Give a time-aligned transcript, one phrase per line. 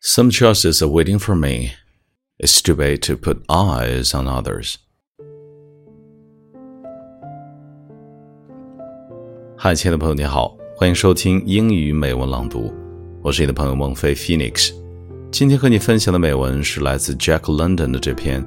[0.00, 1.72] Some choices are waiting for me.
[2.38, 4.74] It's too bad to put eyes on others.
[9.56, 12.72] 嗨，亲爱的朋友，你好，欢迎收听英语美文朗读，
[13.22, 14.72] 我是你的朋友孟非 Phoenix。
[15.32, 18.44] 今天和你分享的美文是来自 Jack London 的这篇《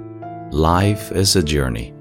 [0.52, 1.92] Life is a Journey》。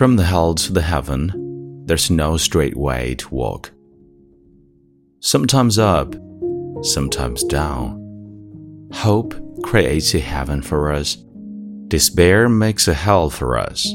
[0.00, 3.70] From the hell to the heaven, there's no straight way to walk.
[5.20, 6.14] Sometimes up,
[6.80, 8.88] sometimes down.
[8.94, 11.16] Hope creates a heaven for us.
[11.88, 13.94] Despair makes a hell for us.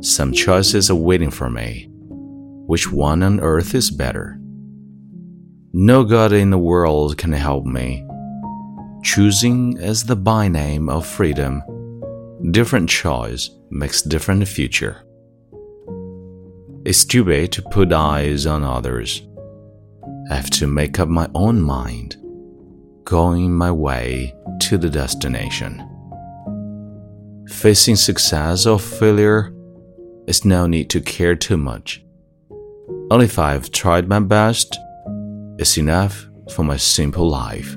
[0.00, 1.90] Some choices are waiting for me.
[1.90, 4.40] Which one on earth is better?
[5.74, 8.02] No God in the world can help me.
[9.02, 11.62] Choosing is the by name of freedom
[12.50, 15.02] different choice makes different future.
[16.84, 19.22] It's stupid to put eyes on others.
[20.30, 22.16] I have to make up my own mind,
[23.04, 25.82] going my way to the destination.
[27.48, 29.54] Facing success or failure
[30.26, 32.04] is no need to care too much.
[33.10, 34.78] Only if I've tried my best,
[35.58, 37.76] it's enough for my simple life.